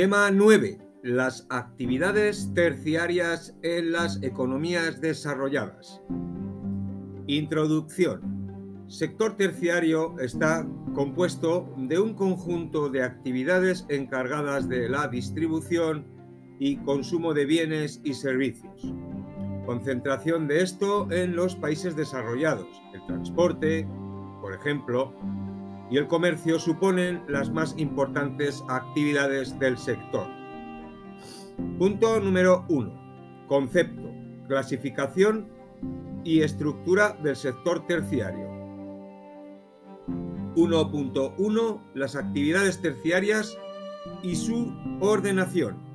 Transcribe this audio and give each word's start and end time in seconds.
Tema 0.00 0.30
9. 0.30 0.78
Las 1.02 1.46
actividades 1.50 2.54
terciarias 2.54 3.54
en 3.62 3.92
las 3.92 4.22
economías 4.22 5.02
desarrolladas. 5.02 6.00
Introducción. 7.26 8.86
Sector 8.88 9.36
terciario 9.36 10.18
está 10.18 10.66
compuesto 10.94 11.74
de 11.76 11.98
un 11.98 12.14
conjunto 12.14 12.88
de 12.88 13.02
actividades 13.02 13.84
encargadas 13.90 14.70
de 14.70 14.88
la 14.88 15.06
distribución 15.06 16.06
y 16.58 16.78
consumo 16.78 17.34
de 17.34 17.44
bienes 17.44 18.00
y 18.02 18.14
servicios. 18.14 18.94
Concentración 19.66 20.48
de 20.48 20.62
esto 20.62 21.12
en 21.12 21.36
los 21.36 21.56
países 21.56 21.94
desarrollados. 21.94 22.68
El 22.94 23.04
transporte, 23.04 23.86
por 24.40 24.54
ejemplo, 24.54 25.14
y 25.90 25.96
el 25.96 26.06
comercio 26.06 26.58
suponen 26.58 27.24
las 27.28 27.50
más 27.50 27.74
importantes 27.76 28.62
actividades 28.68 29.58
del 29.58 29.76
sector. 29.76 30.26
Punto 31.78 32.20
número 32.20 32.64
1. 32.68 33.46
Concepto, 33.48 34.10
clasificación 34.46 35.48
y 36.24 36.42
estructura 36.42 37.16
del 37.22 37.34
sector 37.34 37.86
terciario. 37.86 38.48
1.1. 40.54 41.80
Las 41.94 42.16
actividades 42.16 42.80
terciarias 42.80 43.56
y 44.22 44.36
su 44.36 44.72
ordenación. 45.00 45.89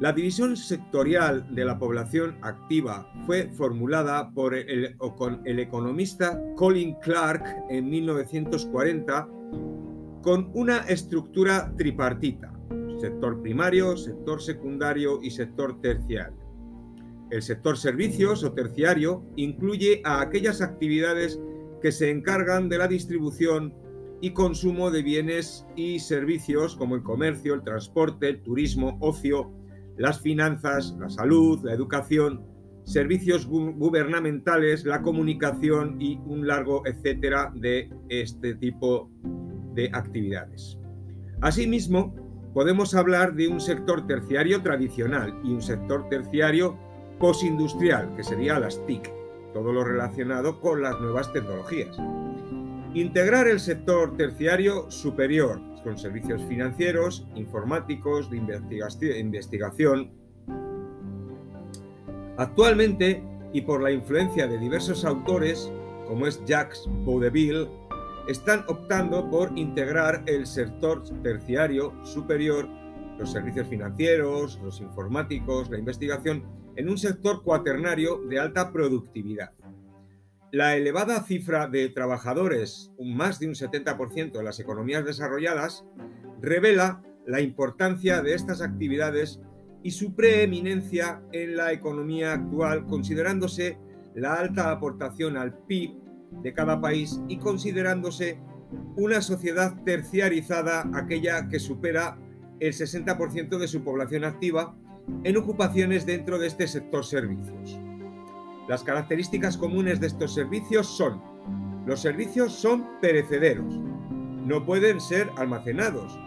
La 0.00 0.12
división 0.12 0.56
sectorial 0.56 1.54
de 1.54 1.64
la 1.64 1.78
población 1.78 2.36
activa 2.42 3.08
fue 3.26 3.48
formulada 3.50 4.28
por 4.32 4.52
el, 4.52 4.96
economista 5.44 6.40
Colin 6.56 6.96
Clark 7.00 7.44
en 7.70 7.88
1940 7.88 9.28
con 10.20 10.50
una 10.52 10.78
estructura 10.78 11.72
tripartita, 11.76 12.52
sector 13.00 13.40
primario, 13.40 13.96
sector 13.96 14.42
secundario 14.42 15.20
y 15.22 15.30
sector 15.30 15.80
terciario. 15.80 16.42
El 17.30 17.42
sector 17.42 17.78
servicios 17.78 18.42
o 18.42 18.52
terciario 18.52 19.24
incluye 19.36 20.02
a 20.04 20.20
aquellas 20.20 20.60
actividades 20.60 21.38
que 21.80 21.92
se 21.92 22.10
encargan 22.10 22.68
de 22.68 22.78
la 22.78 22.88
distribución 22.88 23.72
y 24.20 24.32
consumo 24.32 24.90
de 24.90 25.02
bienes 25.02 25.66
y 25.76 26.00
servicios 26.00 26.74
como 26.74 26.96
el 26.96 27.02
comercio, 27.04 27.54
el 27.54 27.62
transporte, 27.62 28.28
el 28.28 28.42
turismo, 28.42 28.96
ocio, 29.00 29.52
las 29.96 30.20
finanzas, 30.20 30.96
la 30.98 31.08
salud, 31.08 31.60
la 31.62 31.72
educación, 31.72 32.42
servicios 32.84 33.46
gubernamentales, 33.46 34.84
la 34.84 35.02
comunicación 35.02 36.00
y 36.00 36.20
un 36.26 36.46
largo 36.46 36.86
etcétera 36.86 37.52
de 37.54 37.90
este 38.08 38.54
tipo 38.54 39.10
de 39.74 39.90
actividades. 39.92 40.78
Asimismo, 41.40 42.14
podemos 42.52 42.94
hablar 42.94 43.34
de 43.34 43.48
un 43.48 43.60
sector 43.60 44.06
terciario 44.06 44.62
tradicional 44.62 45.38
y 45.42 45.52
un 45.52 45.62
sector 45.62 46.08
terciario 46.08 46.78
postindustrial, 47.18 48.14
que 48.16 48.22
sería 48.22 48.58
las 48.58 48.84
TIC, 48.86 49.10
todo 49.52 49.72
lo 49.72 49.84
relacionado 49.84 50.60
con 50.60 50.82
las 50.82 51.00
nuevas 51.00 51.32
tecnologías. 51.32 51.96
Integrar 52.94 53.48
el 53.48 53.58
sector 53.58 54.16
terciario 54.16 54.90
superior, 54.90 55.60
con 55.84 55.98
servicios 55.98 56.42
financieros, 56.44 57.26
informáticos, 57.36 58.28
de 58.30 59.18
investigación. 59.20 60.10
Actualmente, 62.36 63.22
y 63.52 63.60
por 63.60 63.80
la 63.82 63.92
influencia 63.92 64.48
de 64.48 64.58
diversos 64.58 65.04
autores, 65.04 65.70
como 66.08 66.26
es 66.26 66.44
Jacques 66.44 66.88
Baudeville, 67.06 67.68
están 68.26 68.64
optando 68.68 69.30
por 69.30 69.56
integrar 69.56 70.24
el 70.26 70.46
sector 70.46 71.04
terciario 71.22 71.92
superior, 72.04 72.66
los 73.18 73.30
servicios 73.30 73.68
financieros, 73.68 74.58
los 74.64 74.80
informáticos, 74.80 75.70
la 75.70 75.78
investigación, 75.78 76.42
en 76.76 76.88
un 76.88 76.98
sector 76.98 77.42
cuaternario 77.42 78.22
de 78.28 78.40
alta 78.40 78.72
productividad. 78.72 79.52
La 80.54 80.76
elevada 80.76 81.20
cifra 81.24 81.66
de 81.66 81.88
trabajadores, 81.88 82.92
un 82.96 83.16
más 83.16 83.40
de 83.40 83.48
un 83.48 83.54
70% 83.54 84.38
en 84.38 84.44
las 84.44 84.60
economías 84.60 85.04
desarrolladas, 85.04 85.84
revela 86.40 87.02
la 87.26 87.40
importancia 87.40 88.22
de 88.22 88.34
estas 88.34 88.62
actividades 88.62 89.40
y 89.82 89.90
su 89.90 90.14
preeminencia 90.14 91.20
en 91.32 91.56
la 91.56 91.72
economía 91.72 92.34
actual, 92.34 92.86
considerándose 92.86 93.78
la 94.14 94.34
alta 94.34 94.70
aportación 94.70 95.36
al 95.36 95.58
PIB 95.66 95.96
de 96.44 96.52
cada 96.52 96.80
país 96.80 97.20
y 97.26 97.38
considerándose 97.38 98.38
una 98.94 99.22
sociedad 99.22 99.74
terciarizada, 99.84 100.88
aquella 100.94 101.48
que 101.48 101.58
supera 101.58 102.16
el 102.60 102.72
60% 102.72 103.58
de 103.58 103.66
su 103.66 103.82
población 103.82 104.22
activa 104.22 104.76
en 105.24 105.36
ocupaciones 105.36 106.06
dentro 106.06 106.38
de 106.38 106.46
este 106.46 106.68
sector 106.68 107.04
servicios. 107.04 107.76
Las 108.68 108.82
características 108.82 109.58
comunes 109.58 110.00
de 110.00 110.06
estos 110.06 110.32
servicios 110.32 110.86
son, 110.86 111.20
los 111.86 112.00
servicios 112.00 112.52
son 112.52 112.86
perecederos, 113.00 113.78
no 114.46 114.64
pueden 114.64 115.00
ser 115.00 115.30
almacenados. 115.36 116.18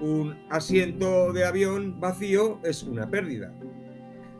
Un 0.00 0.38
asiento 0.48 1.32
de 1.32 1.44
avión 1.44 1.98
vacío 1.98 2.60
es 2.62 2.84
una 2.84 3.10
pérdida. 3.10 3.52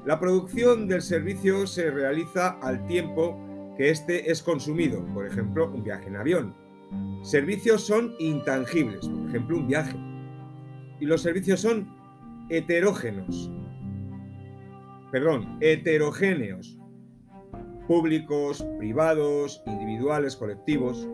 La 0.06 0.20
producción 0.20 0.86
del 0.86 1.02
servicio 1.02 1.66
se 1.66 1.90
realiza 1.90 2.58
al 2.62 2.86
tiempo 2.86 3.36
que 3.76 3.90
éste 3.90 4.30
es 4.30 4.42
consumido, 4.42 5.04
por 5.12 5.26
ejemplo, 5.26 5.70
un 5.70 5.82
viaje 5.82 6.06
en 6.06 6.16
avión. 6.16 6.54
Servicios 7.22 7.82
son 7.82 8.14
intangibles, 8.18 9.06
por 9.06 9.28
ejemplo, 9.28 9.58
un 9.58 9.66
viaje. 9.66 9.96
Y 11.00 11.06
los 11.06 11.22
servicios 11.22 11.60
son 11.60 11.88
heterógenos, 12.50 13.50
perdón, 15.10 15.58
heterogéneos, 15.60 16.79
públicos, 17.90 18.64
privados, 18.78 19.64
individuales, 19.66 20.36
colectivos. 20.36 21.08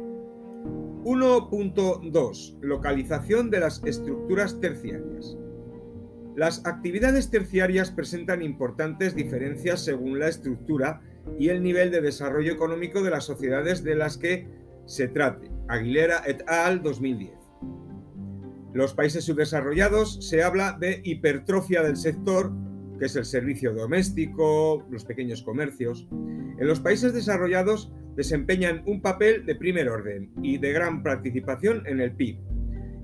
1.2. 1.04 2.60
Localización 2.60 3.48
de 3.48 3.60
las 3.60 3.82
estructuras 3.82 4.60
terciarias. 4.60 5.38
Las 6.36 6.66
actividades 6.66 7.30
terciarias 7.30 7.90
presentan 7.90 8.42
importantes 8.42 9.16
diferencias 9.16 9.86
según 9.86 10.18
la 10.18 10.28
estructura 10.28 11.00
y 11.38 11.48
el 11.48 11.62
nivel 11.62 11.90
de 11.90 12.02
desarrollo 12.02 12.52
económico 12.52 13.02
de 13.02 13.10
las 13.10 13.24
sociedades 13.24 13.82
de 13.82 13.94
las 13.94 14.18
que 14.18 14.46
se 14.84 15.08
trate. 15.08 15.50
Aguilera 15.68 16.24
et 16.26 16.46
al. 16.46 16.82
2010. 16.82 17.32
Los 18.74 18.92
países 18.92 19.24
subdesarrollados 19.24 20.18
se 20.28 20.42
habla 20.42 20.76
de 20.78 21.00
hipertrofia 21.04 21.82
del 21.82 21.96
sector, 21.96 22.52
que 22.98 23.06
es 23.06 23.16
el 23.16 23.24
servicio 23.24 23.74
doméstico, 23.74 24.86
los 24.90 25.04
pequeños 25.04 25.42
comercios. 25.42 26.08
En 26.10 26.66
los 26.66 26.80
países 26.80 27.12
desarrollados 27.12 27.92
desempeñan 28.16 28.82
un 28.86 29.02
papel 29.02 29.44
de 29.44 29.54
primer 29.54 29.88
orden 29.88 30.30
y 30.42 30.58
de 30.58 30.72
gran 30.72 31.02
participación 31.02 31.86
en 31.86 32.00
el 32.00 32.12
PIB. 32.12 32.38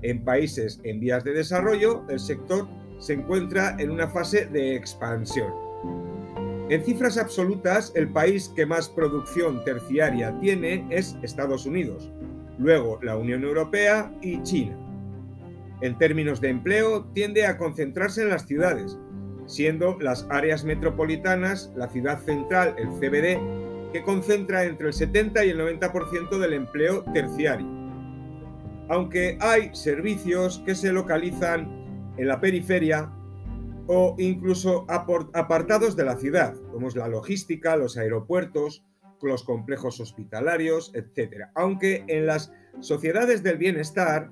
En 0.01 0.23
países 0.25 0.81
en 0.83 0.99
vías 0.99 1.23
de 1.23 1.33
desarrollo, 1.33 2.03
el 2.09 2.19
sector 2.19 2.67
se 2.99 3.13
encuentra 3.13 3.75
en 3.79 3.91
una 3.91 4.07
fase 4.07 4.45
de 4.47 4.75
expansión. 4.75 5.53
En 6.69 6.83
cifras 6.83 7.17
absolutas, 7.17 7.91
el 7.95 8.09
país 8.09 8.49
que 8.55 8.65
más 8.65 8.89
producción 8.89 9.63
terciaria 9.63 10.37
tiene 10.39 10.87
es 10.89 11.15
Estados 11.21 11.65
Unidos, 11.65 12.11
luego 12.57 12.99
la 13.03 13.17
Unión 13.17 13.43
Europea 13.43 14.11
y 14.21 14.41
China. 14.43 14.77
En 15.81 15.97
términos 15.97 16.39
de 16.39 16.49
empleo, 16.49 17.05
tiende 17.13 17.45
a 17.45 17.57
concentrarse 17.57 18.23
en 18.23 18.29
las 18.29 18.47
ciudades, 18.47 18.97
siendo 19.45 19.97
las 19.99 20.27
áreas 20.29 20.63
metropolitanas 20.63 21.71
la 21.75 21.89
ciudad 21.89 22.19
central, 22.21 22.75
el 22.77 22.89
CBD, 22.89 23.91
que 23.91 24.03
concentra 24.03 24.63
entre 24.65 24.87
el 24.87 24.93
70 24.93 25.45
y 25.45 25.49
el 25.51 25.59
90% 25.59 26.39
del 26.39 26.53
empleo 26.53 27.03
terciario. 27.13 27.67
Aunque 28.89 29.37
hay 29.39 29.73
servicios 29.73 30.61
que 30.65 30.75
se 30.75 30.91
localizan 30.91 32.13
en 32.17 32.27
la 32.27 32.41
periferia 32.41 33.11
o 33.87 34.15
incluso 34.17 34.85
apartados 34.87 35.95
de 35.95 36.05
la 36.05 36.15
ciudad, 36.15 36.55
como 36.71 36.87
es 36.87 36.95
la 36.95 37.07
logística, 37.07 37.75
los 37.75 37.97
aeropuertos, 37.97 38.83
los 39.21 39.43
complejos 39.43 39.99
hospitalarios, 39.99 40.91
etc. 40.95 41.47
Aunque 41.55 42.03
en 42.07 42.25
las 42.25 42.51
sociedades 42.81 43.43
del 43.43 43.57
bienestar, 43.57 44.29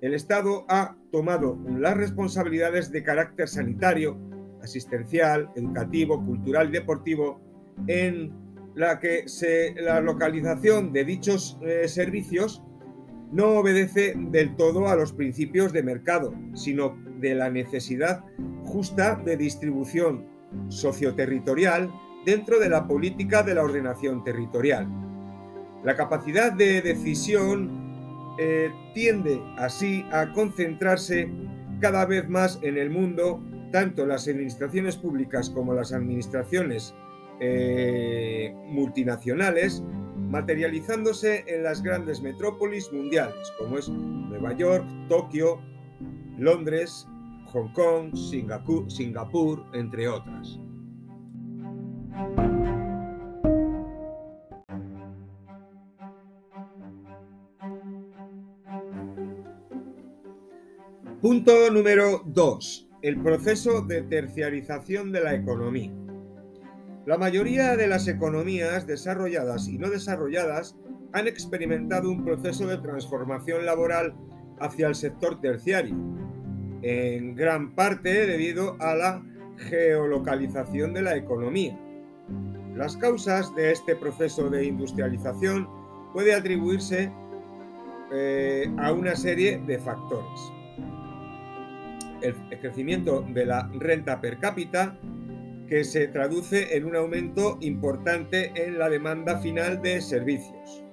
el 0.00 0.12
Estado 0.12 0.66
ha 0.68 0.96
tomado 1.12 1.58
las 1.66 1.96
responsabilidades 1.96 2.90
de 2.92 3.02
carácter 3.02 3.48
sanitario 3.48 4.18
asistencial, 4.64 5.50
educativo, 5.54 6.22
cultural 6.24 6.68
y 6.68 6.72
deportivo, 6.72 7.40
en 7.86 8.32
la 8.74 8.98
que 8.98 9.24
la 9.76 10.00
localización 10.00 10.92
de 10.92 11.04
dichos 11.04 11.58
eh, 11.62 11.86
servicios 11.86 12.62
no 13.30 13.58
obedece 13.58 14.14
del 14.16 14.54
todo 14.56 14.88
a 14.88 14.96
los 14.96 15.12
principios 15.12 15.72
de 15.72 15.82
mercado, 15.82 16.34
sino 16.54 16.96
de 17.20 17.34
la 17.34 17.50
necesidad 17.50 18.24
justa 18.64 19.16
de 19.16 19.36
distribución 19.36 20.26
socioterritorial 20.68 21.90
dentro 22.24 22.58
de 22.58 22.68
la 22.68 22.86
política 22.86 23.42
de 23.42 23.54
la 23.54 23.64
ordenación 23.64 24.24
territorial. 24.24 24.88
La 25.84 25.96
capacidad 25.96 26.52
de 26.52 26.80
decisión 26.80 28.34
eh, 28.38 28.72
tiende 28.94 29.40
así 29.58 30.04
a 30.12 30.32
concentrarse 30.32 31.30
cada 31.80 32.06
vez 32.06 32.28
más 32.28 32.58
en 32.62 32.78
el 32.78 32.90
mundo, 32.90 33.42
tanto 33.74 34.06
las 34.06 34.28
administraciones 34.28 34.96
públicas 34.96 35.50
como 35.50 35.74
las 35.74 35.92
administraciones 35.92 36.94
eh, 37.40 38.54
multinacionales, 38.68 39.82
materializándose 40.16 41.42
en 41.48 41.64
las 41.64 41.82
grandes 41.82 42.22
metrópolis 42.22 42.92
mundiales, 42.92 43.52
como 43.58 43.76
es 43.76 43.88
Nueva 43.88 44.56
York, 44.56 44.86
Tokio, 45.08 45.60
Londres, 46.38 47.08
Hong 47.46 47.72
Kong, 47.72 48.14
Singapur, 48.14 48.88
Singapur 48.88 49.66
entre 49.72 50.06
otras. 50.06 50.60
Punto 61.20 61.72
número 61.72 62.22
2. 62.24 62.84
El 63.04 63.20
proceso 63.20 63.82
de 63.82 64.00
terciarización 64.00 65.12
de 65.12 65.20
la 65.20 65.34
economía. 65.34 65.92
La 67.04 67.18
mayoría 67.18 67.76
de 67.76 67.86
las 67.86 68.08
economías 68.08 68.86
desarrolladas 68.86 69.68
y 69.68 69.76
no 69.76 69.90
desarrolladas 69.90 70.74
han 71.12 71.28
experimentado 71.28 72.10
un 72.10 72.24
proceso 72.24 72.66
de 72.66 72.78
transformación 72.78 73.66
laboral 73.66 74.14
hacia 74.58 74.86
el 74.86 74.94
sector 74.94 75.38
terciario, 75.42 75.94
en 76.80 77.34
gran 77.34 77.74
parte 77.74 78.26
debido 78.26 78.78
a 78.80 78.94
la 78.94 79.22
geolocalización 79.58 80.94
de 80.94 81.02
la 81.02 81.14
economía. 81.14 81.78
Las 82.74 82.96
causas 82.96 83.54
de 83.54 83.72
este 83.72 83.96
proceso 83.96 84.48
de 84.48 84.64
industrialización 84.64 85.68
puede 86.14 86.34
atribuirse 86.34 87.12
eh, 88.14 88.72
a 88.78 88.92
una 88.92 89.14
serie 89.14 89.58
de 89.66 89.78
factores 89.78 90.54
el 92.24 92.58
crecimiento 92.60 93.24
de 93.28 93.46
la 93.46 93.70
renta 93.78 94.20
per 94.20 94.38
cápita, 94.38 94.98
que 95.68 95.84
se 95.84 96.08
traduce 96.08 96.76
en 96.76 96.84
un 96.84 96.96
aumento 96.96 97.58
importante 97.60 98.52
en 98.54 98.78
la 98.78 98.88
demanda 98.88 99.38
final 99.38 99.80
de 99.80 100.00
servicios. 100.00 100.84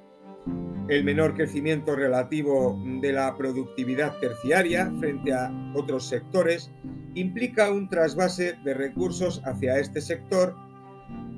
El 0.88 1.04
menor 1.04 1.36
crecimiento 1.36 1.96
relativo 1.96 2.78
de 3.02 3.14
la 3.14 3.36
productividad 3.38 4.18
terciaria 4.20 4.92
frente 5.00 5.34
a 5.34 5.52
otros 5.76 6.08
sectores 6.08 6.72
implica 7.16 7.72
un 7.72 7.90
trasvase 7.90 8.56
de 8.64 8.74
recursos 8.74 9.42
hacia 9.46 9.80
este 9.80 10.02
sector 10.02 10.56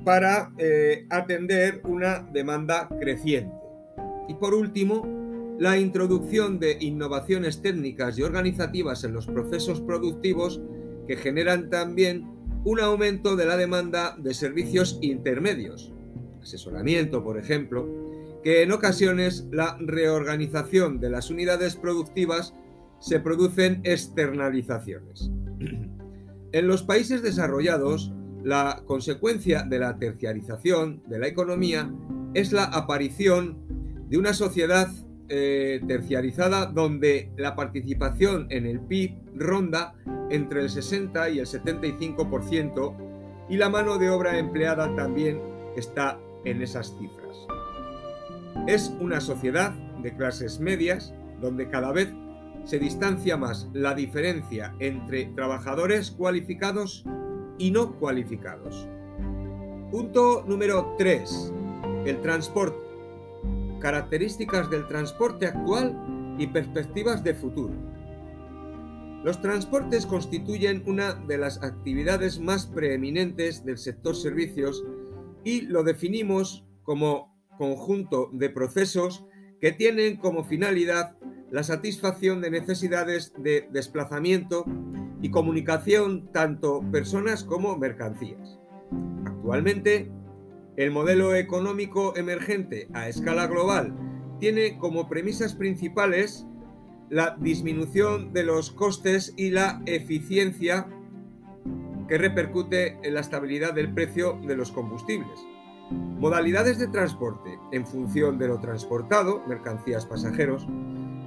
para 0.04 0.52
eh, 0.58 1.06
atender 1.10 1.82
una 1.84 2.20
demanda 2.32 2.88
creciente. 3.00 3.54
Y 4.28 4.34
por 4.34 4.54
último, 4.54 5.23
la 5.58 5.78
introducción 5.78 6.58
de 6.58 6.78
innovaciones 6.80 7.62
técnicas 7.62 8.18
y 8.18 8.22
organizativas 8.22 9.04
en 9.04 9.12
los 9.12 9.26
procesos 9.26 9.80
productivos 9.80 10.60
que 11.06 11.16
generan 11.16 11.70
también 11.70 12.26
un 12.64 12.80
aumento 12.80 13.36
de 13.36 13.46
la 13.46 13.56
demanda 13.56 14.16
de 14.18 14.34
servicios 14.34 14.98
intermedios, 15.02 15.92
asesoramiento, 16.42 17.22
por 17.22 17.38
ejemplo, 17.38 17.86
que 18.42 18.62
en 18.62 18.72
ocasiones 18.72 19.46
la 19.50 19.76
reorganización 19.80 20.98
de 20.98 21.10
las 21.10 21.30
unidades 21.30 21.76
productivas 21.76 22.54
se 23.00 23.20
producen 23.20 23.80
externalizaciones. 23.84 25.30
En 26.52 26.68
los 26.68 26.84
países 26.84 27.20
desarrollados, 27.20 28.12
la 28.44 28.84
consecuencia 28.86 29.64
de 29.64 29.80
la 29.80 29.98
terciarización 29.98 31.02
de 31.08 31.18
la 31.18 31.26
economía 31.26 31.92
es 32.32 32.52
la 32.52 32.62
aparición 32.62 33.58
de 34.08 34.18
una 34.18 34.34
sociedad 34.34 34.88
eh, 35.28 35.80
terciarizada 35.86 36.66
donde 36.66 37.30
la 37.36 37.56
participación 37.56 38.46
en 38.50 38.66
el 38.66 38.80
PIB 38.80 39.14
ronda 39.36 39.94
entre 40.30 40.60
el 40.60 40.70
60 40.70 41.30
y 41.30 41.38
el 41.38 41.46
75% 41.46 42.94
y 43.48 43.56
la 43.56 43.68
mano 43.68 43.98
de 43.98 44.10
obra 44.10 44.38
empleada 44.38 44.94
también 44.96 45.40
está 45.76 46.18
en 46.44 46.62
esas 46.62 46.96
cifras. 46.98 47.46
Es 48.66 48.94
una 49.00 49.20
sociedad 49.20 49.72
de 50.02 50.14
clases 50.14 50.60
medias 50.60 51.14
donde 51.40 51.68
cada 51.68 51.92
vez 51.92 52.08
se 52.64 52.78
distancia 52.78 53.36
más 53.36 53.68
la 53.72 53.94
diferencia 53.94 54.74
entre 54.78 55.26
trabajadores 55.26 56.10
cualificados 56.10 57.04
y 57.58 57.70
no 57.70 57.96
cualificados. 57.98 58.88
Punto 59.90 60.44
número 60.46 60.94
3. 60.98 61.52
El 62.06 62.20
transporte 62.20 62.83
características 63.84 64.70
del 64.70 64.86
transporte 64.86 65.44
actual 65.44 65.94
y 66.38 66.46
perspectivas 66.46 67.22
de 67.22 67.34
futuro. 67.34 67.74
Los 69.22 69.42
transportes 69.42 70.06
constituyen 70.06 70.82
una 70.86 71.12
de 71.12 71.36
las 71.36 71.62
actividades 71.62 72.40
más 72.40 72.64
preeminentes 72.64 73.62
del 73.62 73.76
sector 73.76 74.16
servicios 74.16 74.82
y 75.44 75.60
lo 75.66 75.82
definimos 75.82 76.64
como 76.82 77.36
conjunto 77.58 78.30
de 78.32 78.48
procesos 78.48 79.26
que 79.60 79.72
tienen 79.72 80.16
como 80.16 80.44
finalidad 80.44 81.18
la 81.50 81.62
satisfacción 81.62 82.40
de 82.40 82.52
necesidades 82.52 83.34
de 83.36 83.68
desplazamiento 83.70 84.64
y 85.20 85.30
comunicación 85.30 86.32
tanto 86.32 86.80
personas 86.90 87.44
como 87.44 87.76
mercancías. 87.76 88.58
Actualmente, 89.26 90.10
el 90.76 90.90
modelo 90.90 91.34
económico 91.34 92.16
emergente 92.16 92.88
a 92.92 93.08
escala 93.08 93.46
global 93.46 93.94
tiene 94.40 94.76
como 94.78 95.08
premisas 95.08 95.54
principales 95.54 96.46
la 97.10 97.36
disminución 97.38 98.32
de 98.32 98.42
los 98.42 98.70
costes 98.70 99.32
y 99.36 99.50
la 99.50 99.80
eficiencia 99.86 100.88
que 102.08 102.18
repercute 102.18 102.98
en 103.02 103.14
la 103.14 103.20
estabilidad 103.20 103.72
del 103.72 103.92
precio 103.94 104.40
de 104.46 104.56
los 104.56 104.72
combustibles. 104.72 105.38
Modalidades 105.90 106.78
de 106.78 106.88
transporte 106.88 107.58
en 107.72 107.86
función 107.86 108.38
de 108.38 108.48
lo 108.48 108.58
transportado, 108.58 109.42
mercancías 109.46 110.06
pasajeros, 110.06 110.66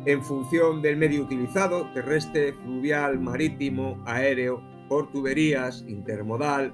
en 0.06 0.24
función 0.24 0.82
del 0.82 0.98
medio 0.98 1.24
utilizado, 1.24 1.92
terrestre, 1.94 2.54
fluvial, 2.54 3.20
marítimo, 3.20 4.02
aéreo, 4.06 4.62
por 4.90 5.12
tuberías, 5.12 5.84
intermodal, 5.88 6.74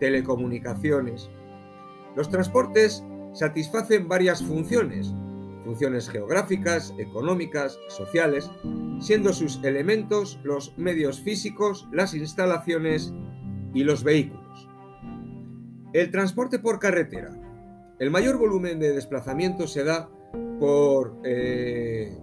telecomunicaciones, 0.00 1.30
los 2.16 2.28
transportes 2.28 3.04
satisfacen 3.32 4.08
varias 4.08 4.42
funciones, 4.42 5.12
funciones 5.64 6.08
geográficas, 6.08 6.94
económicas, 6.98 7.78
sociales, 7.88 8.50
siendo 9.00 9.32
sus 9.32 9.62
elementos 9.64 10.38
los 10.44 10.76
medios 10.78 11.20
físicos, 11.20 11.88
las 11.92 12.14
instalaciones 12.14 13.12
y 13.72 13.82
los 13.82 14.04
vehículos. 14.04 14.68
El 15.92 16.10
transporte 16.10 16.58
por 16.58 16.78
carretera. 16.78 17.30
El 17.98 18.10
mayor 18.10 18.38
volumen 18.38 18.78
de 18.78 18.92
desplazamiento 18.92 19.66
se 19.66 19.84
da 19.84 20.08
por 20.58 21.20
eh, 21.24 22.18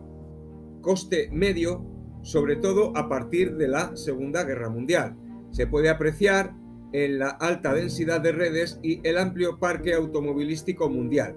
coste 0.82 1.30
medio, 1.32 1.86
sobre 2.22 2.56
todo 2.58 2.96
a 2.96 3.08
partir 3.08 3.56
de 3.56 3.68
la 3.68 3.96
Segunda 3.96 4.44
Guerra 4.44 4.70
Mundial. 4.70 5.16
Se 5.52 5.68
puede 5.68 5.90
apreciar 5.90 6.54
en 6.94 7.20
la 7.20 7.30
alta 7.30 7.74
densidad 7.74 8.22
de 8.22 8.32
redes 8.32 8.80
y 8.84 9.06
el 9.08 9.18
amplio 9.18 9.60
parque 9.60 9.94
automovilístico 9.94 10.90
mundial, 10.90 11.36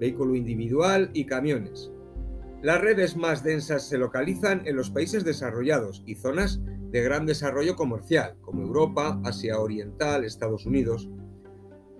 vehículo 0.00 0.34
individual 0.34 1.10
y 1.12 1.26
camiones. 1.26 1.90
Las 2.62 2.80
redes 2.80 3.16
más 3.16 3.44
densas 3.44 3.86
se 3.86 3.98
localizan 3.98 4.62
en 4.66 4.76
los 4.76 4.90
países 4.90 5.24
desarrollados 5.24 6.02
y 6.06 6.14
zonas 6.14 6.62
de 6.90 7.02
gran 7.02 7.26
desarrollo 7.26 7.76
comercial, 7.76 8.36
como 8.40 8.62
Europa, 8.62 9.20
Asia 9.24 9.60
Oriental, 9.60 10.24
Estados 10.24 10.64
Unidos. 10.64 11.10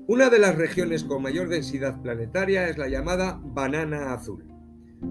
Una 0.07 0.31
de 0.31 0.39
las 0.39 0.57
regiones 0.57 1.05
con 1.05 1.23
mayor 1.23 1.49
densidad 1.49 2.01
planetaria 2.01 2.69
es 2.69 2.79
la 2.79 2.89
llamada 2.89 3.41
banana 3.43 4.15
azul. 4.15 4.45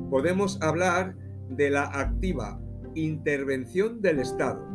Podemos 0.09 0.59
hablar 0.61 1.15
de 1.49 1.69
la 1.69 1.83
activa 1.83 2.59
intervención 2.95 4.01
del 4.01 4.19
Estado, 4.19 4.65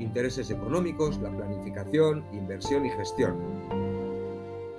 intereses 0.00 0.50
económicos, 0.50 1.18
la 1.20 1.30
planificación, 1.30 2.24
inversión 2.32 2.86
y 2.86 2.90
gestión. 2.90 3.36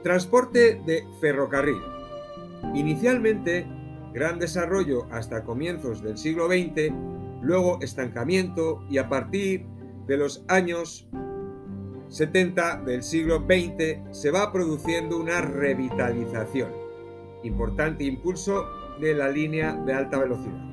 Transporte 0.03 0.81
de 0.85 1.05
ferrocarril. 1.19 1.81
Inicialmente, 2.73 3.65
gran 4.13 4.39
desarrollo 4.39 5.07
hasta 5.11 5.43
comienzos 5.43 6.01
del 6.01 6.17
siglo 6.17 6.47
XX, 6.47 6.93
luego 7.41 7.79
estancamiento 7.81 8.83
y 8.89 8.97
a 8.97 9.07
partir 9.07 9.65
de 10.07 10.17
los 10.17 10.43
años 10.47 11.07
70 12.09 12.81
del 12.81 13.03
siglo 13.03 13.45
XX 13.45 13.99
se 14.11 14.31
va 14.31 14.51
produciendo 14.51 15.17
una 15.17 15.41
revitalización. 15.41 16.69
Importante 17.43 18.03
impulso 18.03 18.65
de 18.99 19.13
la 19.13 19.29
línea 19.29 19.73
de 19.73 19.93
alta 19.93 20.19
velocidad. 20.19 20.71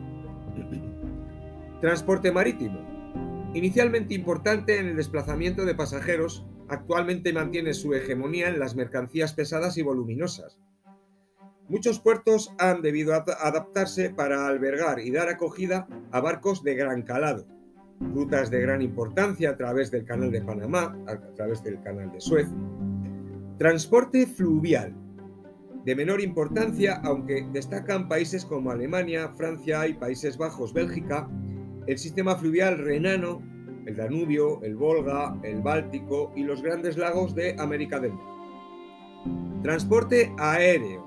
Transporte 1.81 2.33
marítimo. 2.33 2.88
Inicialmente 3.55 4.14
importante 4.14 4.78
en 4.78 4.88
el 4.88 4.97
desplazamiento 4.97 5.64
de 5.64 5.75
pasajeros, 5.75 6.47
actualmente 6.69 7.33
mantiene 7.33 7.73
su 7.73 7.95
hegemonía 7.95 8.49
en 8.49 8.59
las 8.59 8.76
mercancías 8.76 9.33
pesadas 9.33 9.78
y 9.78 9.83
voluminosas. 9.83 10.61
Muchos 11.69 12.00
puertos 12.00 12.52
han 12.59 12.83
debido 12.83 13.14
adaptarse 13.14 14.11
para 14.11 14.47
albergar 14.47 15.00
y 15.00 15.11
dar 15.11 15.28
acogida 15.28 15.87
a 16.12 16.21
barcos 16.21 16.62
de 16.62 16.75
gran 16.75 17.02
calado. 17.02 17.47
rutas 18.00 18.50
de 18.50 18.61
gran 18.61 18.81
importancia 18.81 19.50
a 19.50 19.57
través 19.57 19.90
del 19.90 20.05
Canal 20.05 20.31
de 20.31 20.40
Panamá, 20.40 20.97
a 21.07 21.17
través 21.35 21.64
del 21.64 21.81
Canal 21.83 22.12
de 22.12 22.21
Suez. 22.21 22.47
Transporte 23.59 24.26
fluvial, 24.26 24.95
de 25.85 25.97
menor 25.97 26.21
importancia, 26.21 27.00
aunque 27.02 27.49
destacan 27.52 28.09
países 28.09 28.45
como 28.45 28.71
Alemania, 28.71 29.31
Francia 29.37 29.88
y 29.88 29.95
Países 29.95 30.38
Bajos, 30.38 30.73
Bélgica, 30.73 31.28
el 31.88 31.97
sistema 31.97 32.37
fluvial 32.37 32.76
renano, 32.76 33.42
el 33.87 33.97
Danubio, 33.97 34.62
el 34.62 34.76
Volga, 34.76 35.35
el 35.42 35.62
Báltico 35.62 36.30
y 36.37 36.42
los 36.42 36.61
grandes 36.61 36.99
lagos 36.99 37.35
de 37.35 37.57
América 37.59 37.99
del 37.99 38.12
Norte. 38.12 39.62
Transporte 39.62 40.30
aéreo, 40.37 41.02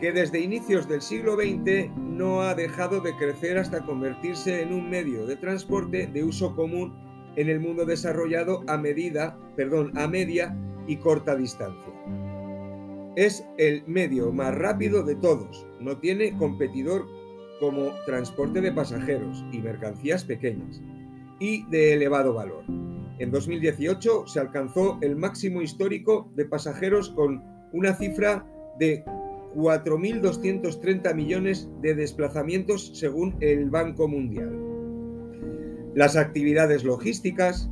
que 0.00 0.12
desde 0.12 0.38
inicios 0.38 0.88
del 0.88 1.02
siglo 1.02 1.34
XX 1.34 1.90
no 1.96 2.42
ha 2.42 2.54
dejado 2.54 3.00
de 3.00 3.16
crecer 3.16 3.58
hasta 3.58 3.84
convertirse 3.84 4.62
en 4.62 4.72
un 4.72 4.88
medio 4.88 5.26
de 5.26 5.34
transporte 5.34 6.06
de 6.06 6.22
uso 6.22 6.54
común 6.54 6.94
en 7.34 7.48
el 7.48 7.58
mundo 7.58 7.84
desarrollado 7.84 8.62
a 8.68 8.78
medida, 8.78 9.36
perdón, 9.56 9.98
a 9.98 10.06
media 10.06 10.56
y 10.86 10.96
corta 10.98 11.34
distancia. 11.34 11.92
Es 13.16 13.44
el 13.58 13.82
medio 13.88 14.30
más 14.30 14.54
rápido 14.54 15.02
de 15.02 15.16
todos, 15.16 15.66
no 15.80 15.98
tiene 15.98 16.38
competidor 16.38 17.04
como 17.62 17.94
transporte 18.06 18.60
de 18.60 18.72
pasajeros 18.72 19.44
y 19.52 19.60
mercancías 19.60 20.24
pequeñas 20.24 20.82
y 21.38 21.64
de 21.66 21.92
elevado 21.92 22.34
valor. 22.34 22.64
En 23.20 23.30
2018 23.30 24.26
se 24.26 24.40
alcanzó 24.40 24.98
el 25.00 25.14
máximo 25.14 25.62
histórico 25.62 26.28
de 26.34 26.44
pasajeros 26.44 27.10
con 27.10 27.40
una 27.72 27.94
cifra 27.94 28.44
de 28.80 29.04
4.230 29.54 31.14
millones 31.14 31.68
de 31.80 31.94
desplazamientos 31.94 32.98
según 32.98 33.36
el 33.38 33.70
Banco 33.70 34.08
Mundial. 34.08 34.58
Las 35.94 36.16
actividades 36.16 36.82
logísticas 36.82 37.70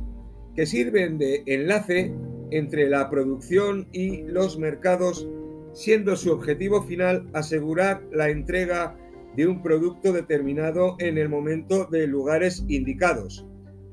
que 0.55 0.67
sirven 0.67 1.17
de 1.17 1.43
enlace 1.47 2.13
entre 2.51 2.87
la 2.87 3.09
producción 3.09 3.89
y 3.91 4.21
los 4.21 4.57
mercados, 4.57 5.27
siendo 5.73 6.15
su 6.15 6.31
objetivo 6.31 6.81
final 6.83 7.27
asegurar 7.33 8.01
la 8.13 8.29
entrega 8.29 8.95
de 9.35 9.47
un 9.47 9.61
producto 9.61 10.11
determinado 10.11 10.95
en 10.99 11.17
el 11.17 11.29
momento 11.29 11.85
de 11.85 12.07
lugares 12.07 12.65
indicados, 12.67 13.45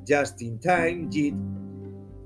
just 0.06 0.40
in 0.42 0.58
time, 0.58 1.08
JIT, 1.10 1.34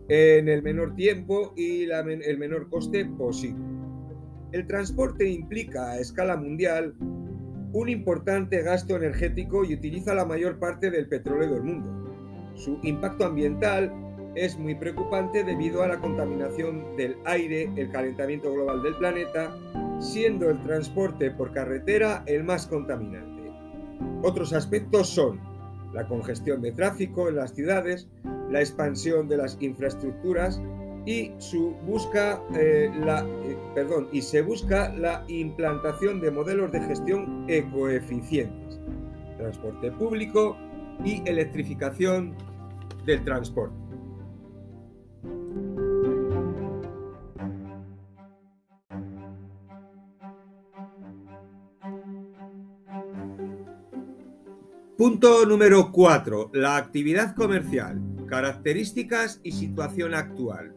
en 0.09 0.49
el 0.49 0.63
menor 0.63 0.95
tiempo 0.95 1.53
y 1.57 1.85
el 1.85 2.39
menor 2.39 2.69
coste 2.69 3.05
posible. 3.05 3.65
El 4.53 4.67
transporte 4.67 5.29
implica 5.29 5.93
a 5.93 5.99
escala 5.99 6.37
mundial 6.37 6.95
un 7.73 7.89
importante 7.89 8.61
gasto 8.63 8.97
energético 8.97 9.65
y 9.65 9.75
utiliza 9.75 10.15
la 10.15 10.27
mayor 10.27 10.59
parte 10.59 10.91
del 10.91 11.09
petróleo 11.09 11.55
del 11.55 11.63
mundo. 11.63 12.53
Su 12.55 12.79
impacto 12.83 13.25
ambiental 13.25 13.91
es 14.35 14.59
muy 14.59 14.75
preocupante 14.75 15.45
debido 15.45 15.83
a 15.83 15.89
la 15.89 15.99
contaminación 15.99 16.97
del 16.97 17.17
aire, 17.25 17.71
el 17.77 17.91
calentamiento 17.91 18.53
global 18.53 18.83
del 18.83 18.95
planeta, 18.97 19.57
siendo 20.03 20.51
el 20.51 20.61
transporte 20.63 21.31
por 21.31 21.53
carretera 21.53 22.25
el 22.27 22.45
más 22.45 22.67
contaminante. 22.67 23.51
Otros 24.23 24.53
aspectos 24.53 25.09
son 25.09 25.41
la 25.95 26.07
congestión 26.07 26.61
de 26.61 26.73
tráfico 26.73 27.29
en 27.29 27.37
las 27.37 27.55
ciudades, 27.55 28.09
la 28.51 28.61
expansión 28.61 29.29
de 29.29 29.37
las 29.37 29.57
infraestructuras 29.61 30.61
y 31.07 31.33
su 31.39 31.73
busca 31.87 32.43
eh, 32.55 32.91
eh, 32.93 33.57
perdón 33.75 34.09
y 34.13 34.23
se 34.23 34.43
busca 34.43 34.93
la 34.95 35.25
implantación 35.29 36.21
de 36.21 36.31
modelos 36.31 36.71
de 36.73 36.81
gestión 36.81 37.45
ecoeficientes, 37.49 38.81
transporte 39.37 39.91
público 39.93 40.57
y 41.05 41.23
electrificación 41.29 42.35
del 43.05 43.25
transporte. 43.25 43.77
Punto 55.03 55.45
número 55.47 55.91
4. 55.91 56.53
La 56.55 56.77
actividad 56.77 57.35
comercial. 57.35 58.01
Características 58.29 59.41
y 59.43 59.51
situación 59.51 60.15
actual. 60.15 60.77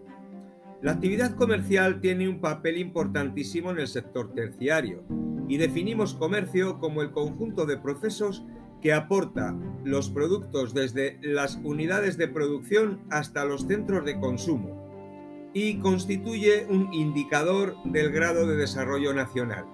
La 0.82 0.94
actividad 0.94 1.36
comercial 1.36 2.01
tiene 2.01 2.27
un 2.27 2.41
papel 2.41 2.79
importantísimo 2.79 3.70
en 3.70 3.77
el 3.77 3.88
sector 3.88 4.34
terciario 4.34 5.03
y 5.48 5.58
definimos 5.58 6.15
comercio 6.15 6.79
como 6.79 7.03
el 7.03 7.12
conjunto 7.12 7.67
de 7.67 7.77
procesos 7.77 8.44
que 8.82 8.94
aporta 8.94 9.55
los 9.84 10.10
productos 10.10 10.74
desde 10.74 11.20
las 11.22 11.60
unidades 11.63 12.17
de 12.17 12.27
producción 12.27 13.01
hasta 13.12 13.46
los 13.46 13.67
centros 13.67 14.05
de 14.05 14.20
consumo 14.20 15.51
y 15.53 15.77
constituye 15.77 16.65
un 16.67 16.91
indicador 16.96 17.75
del 17.86 18.12
grado 18.12 18.48
de 18.48 18.55
desarrollo 18.55 19.13
nacional. 19.13 19.67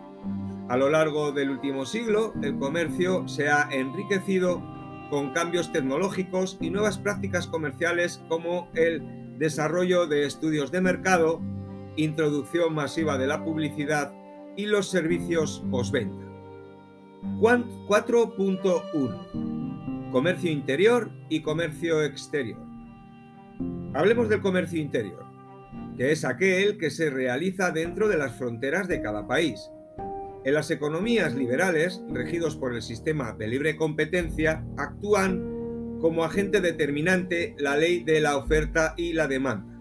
A 0.72 0.78
lo 0.78 0.90
largo 0.90 1.32
del 1.34 1.50
último 1.50 1.86
siglo, 1.86 2.34
el 2.42 2.58
comercio 2.58 3.28
se 3.28 3.50
ha 3.50 3.68
enriquecido 3.74 4.64
con 5.10 5.34
cambios 5.34 5.74
tecnológicos 5.74 6.58
y 6.62 6.70
nuevas 6.70 6.98
prácticas 6.98 7.46
comerciales 7.46 8.24
como 8.30 8.70
el 8.74 9.38
desarrollo 9.38 10.08
de 10.08 10.26
estudios 10.26 10.72
de 10.72 10.80
mercado, 10.80 11.42
introducción 11.98 12.74
masiva 12.74 13.18
de 13.18 13.28
la 13.28 13.44
publicidad 13.44 14.14
y 14.56 14.68
los 14.68 14.90
servicios 14.90 15.62
postventa. 15.70 16.26
4.1 17.42 20.12
Comercio 20.14 20.50
interior 20.50 21.12
y 21.28 21.42
comercio 21.42 22.02
exterior. 22.02 22.66
Hablemos 23.94 24.30
del 24.30 24.40
comercio 24.40 24.80
interior, 24.80 25.26
que 25.98 26.14
es 26.14 26.24
aquel 26.24 26.78
que 26.78 26.92
se 26.92 27.10
realiza 27.10 27.72
dentro 27.72 28.08
de 28.08 28.18
las 28.18 28.38
fronteras 28.38 28.88
de 28.88 29.02
cada 29.02 29.28
país 29.28 29.70
en 30.44 30.54
las 30.54 30.72
economías 30.72 31.36
liberales, 31.36 32.02
regidos 32.10 32.56
por 32.56 32.74
el 32.74 32.82
sistema 32.82 33.34
de 33.34 33.48
libre 33.48 33.76
competencia, 33.76 34.66
actúan 34.78 36.00
como 36.02 36.24
agente 36.24 36.62
determinante 36.62 37.56
la 37.60 37.78
ley 37.78 38.04
de 38.04 38.22
la 38.22 38.38
oferta 38.38 38.96
y 38.98 39.14
la 39.14 39.28
demanda. 39.28 39.80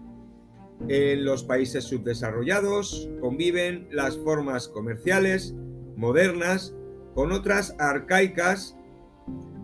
En 0.87 1.25
los 1.25 1.43
países 1.43 1.83
subdesarrollados 1.85 3.09
conviven 3.19 3.87
las 3.91 4.17
formas 4.17 4.67
comerciales 4.67 5.55
modernas 5.95 6.75
con 7.15 7.31
otras 7.31 7.75
arcaicas. 7.79 8.77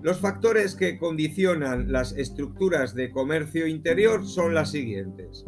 Los 0.01 0.19
factores 0.19 0.75
que 0.75 0.97
condicionan 0.97 1.91
las 1.91 2.13
estructuras 2.13 2.95
de 2.95 3.11
comercio 3.11 3.67
interior 3.67 4.25
son 4.25 4.53
las 4.53 4.71
siguientes. 4.71 5.45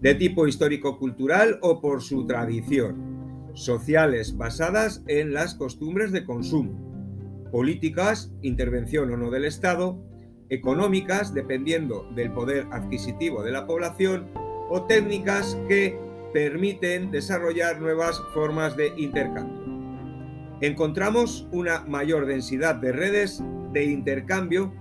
De 0.00 0.14
tipo 0.14 0.46
histórico-cultural 0.46 1.58
o 1.62 1.80
por 1.80 2.02
su 2.02 2.26
tradición 2.26 3.17
sociales 3.58 4.36
basadas 4.36 5.02
en 5.08 5.32
las 5.32 5.54
costumbres 5.54 6.12
de 6.12 6.24
consumo, 6.24 7.48
políticas, 7.50 8.32
intervención 8.42 9.12
o 9.12 9.16
no 9.16 9.30
del 9.30 9.44
Estado, 9.44 9.98
económicas, 10.48 11.34
dependiendo 11.34 12.08
del 12.14 12.32
poder 12.32 12.66
adquisitivo 12.70 13.42
de 13.42 13.52
la 13.52 13.66
población, 13.66 14.30
o 14.70 14.84
técnicas 14.84 15.58
que 15.68 15.98
permiten 16.32 17.10
desarrollar 17.10 17.80
nuevas 17.80 18.20
formas 18.32 18.76
de 18.76 18.92
intercambio. 18.96 19.58
Encontramos 20.60 21.48
una 21.52 21.80
mayor 21.84 22.26
densidad 22.26 22.76
de 22.76 22.92
redes 22.92 23.42
de 23.72 23.84
intercambio 23.84 24.72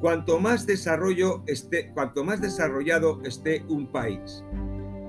cuanto 0.00 0.38
más, 0.38 0.66
desarrollo 0.66 1.42
esté, 1.46 1.90
cuanto 1.92 2.24
más 2.24 2.40
desarrollado 2.40 3.20
esté 3.24 3.64
un 3.68 3.86
país. 3.86 4.44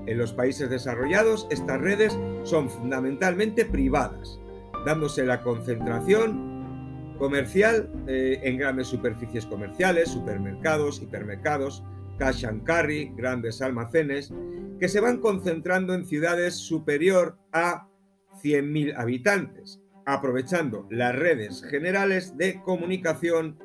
En 0.06 0.18
los 0.18 0.32
países 0.32 0.70
desarrollados, 0.70 1.46
estas 1.50 1.80
redes 1.80 2.16
son 2.44 2.70
fundamentalmente 2.70 3.64
privadas, 3.64 4.38
dándose 4.84 5.24
la 5.24 5.42
concentración 5.42 7.14
comercial 7.18 7.90
eh, 8.06 8.40
en 8.42 8.58
grandes 8.58 8.86
superficies 8.86 9.46
comerciales, 9.46 10.10
supermercados, 10.10 11.02
hipermercados, 11.02 11.82
cash 12.18 12.44
and 12.44 12.62
carry, 12.64 13.12
grandes 13.16 13.60
almacenes, 13.60 14.32
que 14.78 14.88
se 14.88 15.00
van 15.00 15.18
concentrando 15.18 15.94
en 15.94 16.04
ciudades 16.04 16.54
superior 16.54 17.36
a 17.52 17.88
100.000 18.42 18.94
habitantes, 18.96 19.80
aprovechando 20.04 20.86
las 20.90 21.16
redes 21.16 21.64
generales 21.68 22.36
de 22.36 22.62
comunicación 22.62 23.58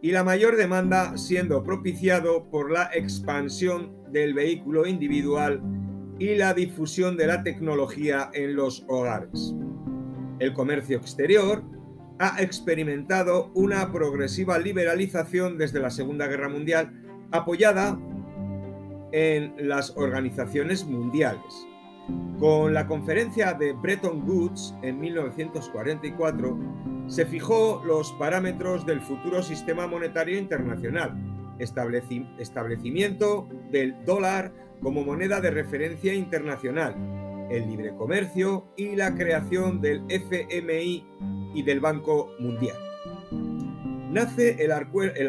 y 0.00 0.12
la 0.12 0.22
mayor 0.22 0.56
demanda 0.56 1.16
siendo 1.18 1.64
propiciado 1.64 2.48
por 2.50 2.70
la 2.70 2.90
expansión 2.92 3.96
del 4.12 4.32
vehículo 4.32 4.86
individual 4.86 5.60
y 6.18 6.34
la 6.34 6.54
difusión 6.54 7.16
de 7.16 7.26
la 7.26 7.42
tecnología 7.42 8.30
en 8.34 8.56
los 8.56 8.84
hogares. 8.88 9.54
El 10.38 10.52
comercio 10.52 10.98
exterior 10.98 11.62
ha 12.18 12.42
experimentado 12.42 13.50
una 13.54 13.92
progresiva 13.92 14.58
liberalización 14.58 15.56
desde 15.58 15.80
la 15.80 15.90
Segunda 15.90 16.26
Guerra 16.26 16.48
Mundial 16.48 16.92
apoyada 17.30 17.98
en 19.12 19.54
las 19.68 19.96
organizaciones 19.96 20.84
mundiales. 20.84 21.66
Con 22.38 22.74
la 22.74 22.86
conferencia 22.86 23.52
de 23.52 23.72
Bretton 23.72 24.28
Woods 24.28 24.74
en 24.82 24.98
1944 24.98 26.58
se 27.06 27.26
fijó 27.26 27.82
los 27.84 28.12
parámetros 28.12 28.84
del 28.86 29.00
futuro 29.00 29.42
sistema 29.42 29.86
monetario 29.86 30.38
internacional, 30.38 31.16
establecimiento 31.58 33.48
del 33.70 34.04
dólar 34.04 34.52
como 34.82 35.04
moneda 35.04 35.40
de 35.40 35.50
referencia 35.50 36.14
internacional, 36.14 36.94
el 37.50 37.68
libre 37.68 37.94
comercio 37.96 38.68
y 38.76 38.94
la 38.96 39.14
creación 39.14 39.80
del 39.80 40.02
FMI 40.08 41.06
y 41.54 41.62
del 41.62 41.80
Banco 41.80 42.30
Mundial. 42.38 42.76
Nace 44.10 44.56
el, 44.64 44.72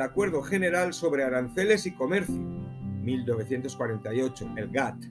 Acuerdo 0.01 0.41
General 0.41 0.93
sobre 0.93 1.23
Aranceles 1.23 1.85
y 1.85 1.93
Comercio, 1.93 2.35
1948, 2.35 4.53
el 4.55 4.69
GATT, 4.69 5.05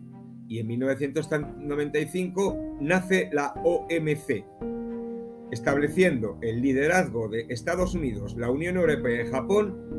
y 0.49 0.61
en 0.61 0.67
1995 0.69 2.79
nace 2.81 3.29
la 3.33 3.53
OMC, 3.65 4.47
estableciendo 5.51 6.39
el 6.41 6.63
liderazgo 6.63 7.29
de 7.29 7.45
Estados 7.51 7.95
Unidos, 7.95 8.35
la 8.39 8.51
Unión 8.51 8.77
Europea 8.77 9.25
y 9.25 9.31
Japón 9.31 9.98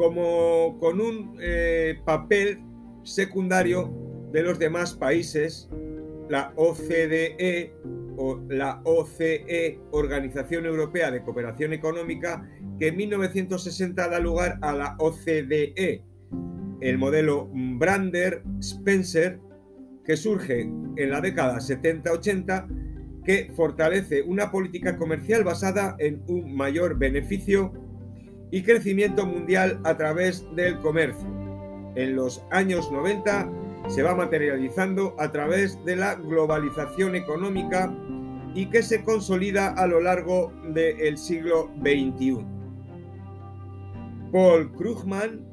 como 0.00 0.78
con 0.80 0.98
un 0.98 1.36
eh, 1.42 2.00
papel 2.06 2.58
secundario 3.02 3.92
de 4.32 4.42
los 4.42 4.58
demás 4.58 4.94
países, 4.94 5.68
la 6.30 6.54
OCDE 6.56 7.74
o 8.16 8.40
la 8.48 8.80
OCE, 8.84 9.78
Organización 9.90 10.64
Europea 10.64 11.10
de 11.10 11.22
Cooperación 11.22 11.74
Económica, 11.74 12.48
que 12.78 12.88
en 12.88 12.96
1960 12.96 14.08
da 14.08 14.18
lugar 14.20 14.58
a 14.62 14.72
la 14.72 14.96
OCDE, 14.98 16.02
el 16.80 16.96
modelo 16.96 17.50
Brander-Spencer, 17.52 19.38
que 20.06 20.16
surge 20.16 20.62
en 20.62 21.10
la 21.10 21.20
década 21.20 21.58
70-80 21.58 23.22
que 23.22 23.52
fortalece 23.54 24.22
una 24.22 24.50
política 24.50 24.96
comercial 24.96 25.44
basada 25.44 25.94
en 25.98 26.22
un 26.26 26.56
mayor 26.56 26.96
beneficio 26.96 27.89
y 28.50 28.62
crecimiento 28.62 29.26
mundial 29.26 29.80
a 29.84 29.96
través 29.96 30.44
del 30.54 30.78
comercio. 30.80 31.28
En 31.94 32.16
los 32.16 32.42
años 32.50 32.90
90 32.90 33.50
se 33.88 34.02
va 34.02 34.14
materializando 34.14 35.14
a 35.18 35.30
través 35.32 35.82
de 35.84 35.96
la 35.96 36.14
globalización 36.14 37.14
económica 37.14 37.92
y 38.54 38.66
que 38.66 38.82
se 38.82 39.04
consolida 39.04 39.68
a 39.68 39.86
lo 39.86 40.00
largo 40.00 40.52
del 40.72 41.16
siglo 41.16 41.70
XXI. 41.80 42.44
Paul 44.32 44.72
Krugman, 44.72 45.44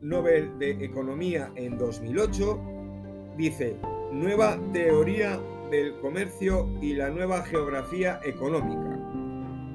Nobel 0.00 0.58
de 0.58 0.84
Economía 0.84 1.50
en 1.56 1.78
2008, 1.78 2.60
dice, 3.36 3.76
nueva 4.12 4.58
teoría 4.72 5.40
del 5.70 5.96
comercio 6.00 6.68
y 6.80 6.94
la 6.94 7.10
nueva 7.10 7.42
geografía 7.42 8.20
económica, 8.24 8.98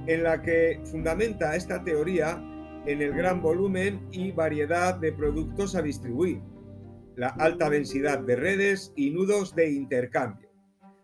en 0.08 0.24
la 0.24 0.42
que 0.42 0.80
fundamenta 0.86 1.56
esta 1.56 1.84
teoría 1.84 2.42
en 2.86 3.02
el 3.02 3.14
gran 3.14 3.42
volumen 3.42 4.08
y 4.12 4.32
variedad 4.32 4.96
de 4.96 5.12
productos 5.12 5.76
a 5.76 5.82
distribuir, 5.82 6.42
la 7.16 7.28
alta 7.28 7.70
densidad 7.70 8.20
de 8.20 8.36
redes 8.36 8.94
y 8.96 9.12
nudos 9.12 9.56
de 9.56 9.72
intercambio. 9.72 10.50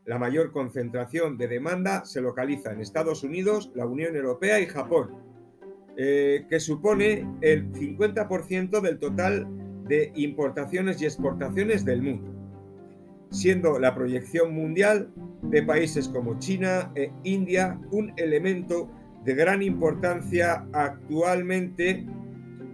La 0.06 0.18
mayor 0.18 0.52
concentración 0.52 1.38
de 1.38 1.48
demanda 1.48 2.06
se 2.06 2.22
localiza 2.22 2.72
en 2.72 2.82
Estados 2.82 3.24
Unidos, 3.24 3.72
la 3.76 3.86
Unión 3.86 4.16
Europea 4.16 4.60
y 4.60 4.66
Japón, 4.66 5.12
eh, 5.98 6.46
que 6.50 6.60
supone 6.60 7.28
el 7.42 7.72
50% 7.74 8.82
del 8.82 9.00
total 9.00 9.48
de 9.86 10.12
importaciones 10.16 11.02
y 11.02 11.06
exportaciones 11.06 11.84
del 11.84 12.02
mundo 12.02 12.38
siendo 13.30 13.80
la 13.80 13.94
proyección 13.94 14.54
mundial 14.54 15.10
de 15.42 15.64
países 15.64 16.08
como 16.08 16.40
China 16.40 16.92
e 16.96 17.12
India 17.24 17.80
un 17.92 18.14
elemento 18.18 18.90
de 19.28 19.36
gran 19.36 19.62
importancia 19.62 20.66
actualmente, 20.72 22.06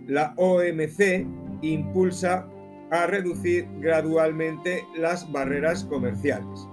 la 0.06 0.36
OMC 0.38 1.26
impulsa 1.64 2.48
a 2.92 3.08
reducir 3.08 3.68
gradualmente 3.80 4.86
las 4.96 5.30
barreras 5.32 5.84
comerciales. 5.84 6.68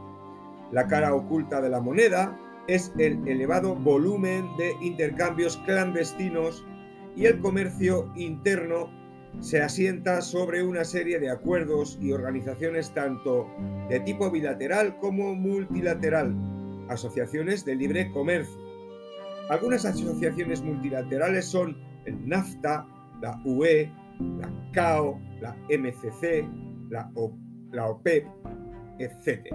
La 0.70 0.86
cara 0.86 1.14
oculta 1.14 1.62
de 1.62 1.70
la 1.70 1.80
moneda 1.80 2.38
es 2.68 2.92
el 2.98 3.26
elevado 3.26 3.74
volumen 3.74 4.44
de 4.58 4.74
intercambios 4.82 5.56
clandestinos 5.64 6.62
y 7.16 7.24
el 7.24 7.40
comercio 7.40 8.12
interno 8.16 8.90
se 9.40 9.62
asienta 9.62 10.20
sobre 10.20 10.62
una 10.62 10.84
serie 10.84 11.18
de 11.18 11.30
acuerdos 11.30 11.96
y 12.02 12.12
organizaciones 12.12 12.92
tanto 12.92 13.48
de 13.88 13.98
tipo 14.00 14.30
bilateral 14.30 14.98
como 14.98 15.34
multilateral, 15.34 16.36
asociaciones 16.90 17.64
de 17.64 17.76
libre 17.76 18.12
comercio. 18.12 18.69
Algunas 19.50 19.84
asociaciones 19.84 20.62
multilaterales 20.62 21.44
son 21.44 21.76
el 22.04 22.28
NAFTA, 22.28 22.86
la 23.20 23.42
UE, 23.44 23.92
la 24.38 24.48
CAO, 24.72 25.20
la 25.40 25.56
MCC, 25.68 26.48
la, 26.88 27.10
la 27.72 27.88
OPEP, 27.88 28.26
etc. 29.00 29.52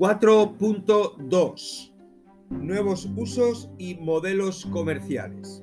4.2 0.00 1.92
Nuevos 2.50 3.08
usos 3.16 3.70
y 3.78 3.94
modelos 3.94 4.66
comerciales. 4.72 5.62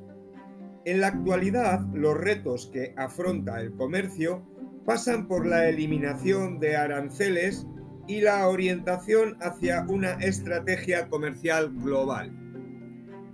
En 0.86 1.02
la 1.02 1.08
actualidad, 1.08 1.82
los 1.94 2.18
retos 2.18 2.70
que 2.72 2.94
afronta 2.98 3.60
el 3.60 3.74
comercio 3.74 4.44
pasan 4.86 5.28
por 5.28 5.46
la 5.46 5.68
eliminación 5.68 6.60
de 6.60 6.78
aranceles 6.78 7.68
y 8.08 8.22
la 8.22 8.48
orientación 8.48 9.38
hacia 9.42 9.86
una 9.88 10.14
estrategia 10.14 11.10
comercial 11.10 11.72
global. 11.76 12.34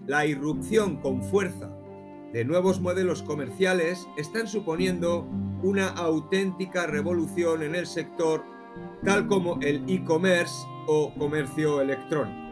La 0.08 0.26
irrupción 0.26 0.98
con 0.98 1.24
fuerza 1.24 1.72
de 2.34 2.44
nuevos 2.44 2.82
modelos 2.82 3.24
comerciales 3.24 4.06
están 4.18 4.48
suponiendo 4.48 5.26
una 5.64 5.88
auténtica 5.88 6.88
revolución 6.88 7.64
en 7.64 7.76
el 7.76 7.86
sector, 7.88 8.44
tal 9.04 9.28
como 9.28 9.60
el 9.62 9.84
e-commerce 9.88 10.54
o 10.88 11.14
comercio 11.18 11.80
electrónico. 11.80 12.45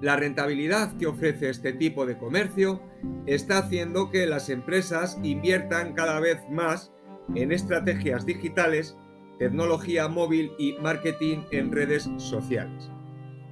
La 0.00 0.16
rentabilidad 0.16 0.96
que 0.98 1.06
ofrece 1.06 1.48
este 1.48 1.72
tipo 1.72 2.04
de 2.06 2.18
comercio 2.18 2.82
está 3.26 3.58
haciendo 3.58 4.10
que 4.10 4.26
las 4.26 4.50
empresas 4.50 5.18
inviertan 5.22 5.94
cada 5.94 6.20
vez 6.20 6.38
más 6.50 6.92
en 7.34 7.50
estrategias 7.50 8.26
digitales, 8.26 8.96
tecnología 9.38 10.08
móvil 10.08 10.52
y 10.58 10.74
marketing 10.74 11.38
en 11.50 11.72
redes 11.72 12.08
sociales. 12.18 12.90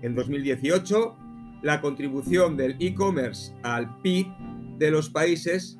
En 0.02 0.14
2018, 0.14 1.16
la 1.62 1.80
contribución 1.80 2.57
del 2.57 2.76
e-commerce 2.78 3.54
al 3.62 4.00
PIB 4.02 4.26
de 4.78 4.90
los 4.90 5.09
países 5.09 5.78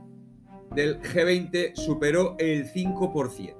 del 0.75 1.01
G20 1.03 1.75
superó 1.75 2.37
el 2.39 2.65
5%. 2.67 3.55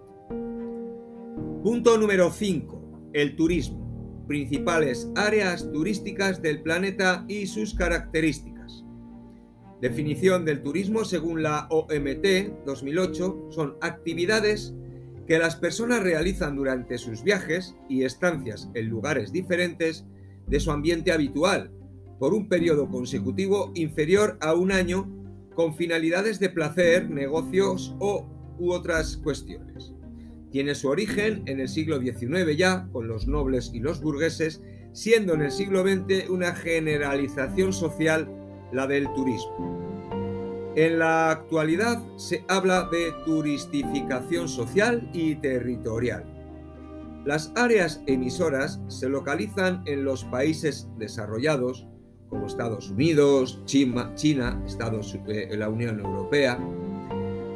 Punto 1.63 1.99
número 1.99 2.31
5 2.31 2.85
el 3.15 3.37
turismo, 3.37 3.84
principales 4.27 5.11
áreas 5.17 5.71
turísticas 5.73 6.43
del 6.43 6.63
planeta 6.63 7.25
y 7.29 7.47
sus 7.47 7.75
características. 7.75 8.85
Definición 9.81 10.45
del 10.45 10.63
turismo 10.63 11.05
según 11.05 11.43
la 11.43 11.67
OMT 11.71 12.65
2008 12.65 13.49
son 13.51 13.77
actividades 13.81 14.75
que 15.27 15.39
las 15.39 15.57
personas 15.57 16.03
realizan 16.03 16.57
durante 16.57 16.99
sus 16.99 17.23
viajes 17.23 17.77
y 17.89 18.05
estancias 18.05 18.71
en 18.75 18.89
lugares 18.89 19.33
diferentes 19.33 20.05
de 20.47 20.61
su 20.61 20.71
ambiente 20.71 21.13
habitual 21.13 21.71
por 22.19 22.35
un 22.35 22.49
periodo 22.49 22.89
consecutivo 22.89 23.73
inferior 23.75 24.39
a 24.41 24.55
un 24.55 24.73
año 24.73 25.11
con 25.55 25.75
finalidades 25.75 26.41
de 26.41 26.51
placer, 26.51 27.11
negocios 27.11 27.95
o 27.99 28.27
u 28.59 28.73
otras 28.73 29.17
cuestiones. 29.17 29.93
Tiene 30.55 30.77
su 30.77 30.89
origen 30.89 31.43
en 31.47 31.59
el 31.59 31.69
siglo 31.69 31.99
XIX 32.01 32.57
ya, 32.57 32.87
con 32.93 33.09
los 33.09 33.27
nobles 33.27 33.73
y 33.75 33.81
los 33.81 34.01
burgueses, 34.01 34.63
siendo 34.93 35.35
en 35.35 35.43
el 35.43 35.51
siglo 35.51 35.83
XX 35.83 36.31
una 36.31 36.55
generalización 36.55 37.73
social 37.73 38.31
la 38.71 38.87
del 38.87 39.13
turismo. 39.15 40.73
En 40.77 41.01
la 41.01 41.33
actualidad 41.33 42.01
se 42.19 42.45
habla 42.47 42.89
de 42.93 43.13
turistificación 43.25 44.49
social 44.49 45.11
y 45.13 45.35
territorial. 45.35 46.25
Las 47.25 47.51
áreas 47.57 48.05
emisoras 48.07 48.81
se 48.87 49.09
localizan 49.09 49.83
en 49.87 50.05
los 50.05 50.23
países 50.23 50.87
desarrollados, 50.99 51.89
como 52.29 52.47
Estados 52.47 52.91
Unidos, 52.91 53.61
China, 53.65 54.63
Estados, 54.65 55.19
eh, 55.27 55.49
la 55.57 55.69
Unión 55.69 55.99
Europea, 55.99 56.61